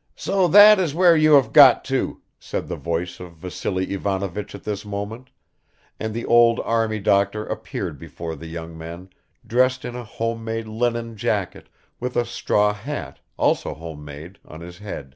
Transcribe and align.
"So 0.16 0.48
that 0.48 0.78
is 0.78 0.94
where 0.94 1.14
you 1.14 1.34
have 1.34 1.52
got 1.52 1.84
to," 1.84 2.22
said 2.38 2.66
the 2.66 2.76
voice 2.78 3.20
of 3.20 3.34
Vassily 3.36 3.92
Ivanovich 3.92 4.54
at 4.54 4.64
this 4.64 4.86
moment, 4.86 5.28
and 6.00 6.14
the 6.14 6.24
old 6.24 6.60
army 6.60 6.98
doctor 6.98 7.44
appeared 7.44 7.98
before 7.98 8.34
the 8.36 8.46
young 8.46 8.78
men 8.78 9.10
dressed 9.46 9.84
in 9.84 9.94
a 9.94 10.02
homemade 10.02 10.66
linen 10.66 11.14
jacket, 11.14 11.68
with 12.00 12.16
a 12.16 12.24
straw 12.24 12.72
hat, 12.72 13.20
also 13.36 13.74
homemade, 13.74 14.38
on 14.46 14.62
his 14.62 14.78
head. 14.78 15.14